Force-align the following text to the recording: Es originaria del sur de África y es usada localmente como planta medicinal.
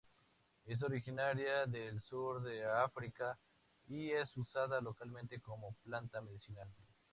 Es 0.65 0.81
originaria 0.81 1.67
del 1.67 2.01
sur 2.01 2.41
de 2.41 2.65
África 2.65 3.37
y 3.87 4.09
es 4.09 4.35
usada 4.35 4.81
localmente 4.81 5.39
como 5.39 5.73
planta 5.83 6.19
medicinal. 6.21 6.67